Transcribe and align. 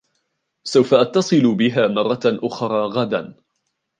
سَوفَ 0.63 0.93
أتصل 0.93 1.55
بها 1.55 1.87
مرة 1.87 2.19
أُخرى 2.25 2.85
غداَ. 2.85 3.35